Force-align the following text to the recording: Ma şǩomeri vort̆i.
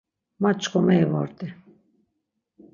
Ma 0.41 0.49
şǩomeri 0.63 1.05
vort̆i. 1.11 1.47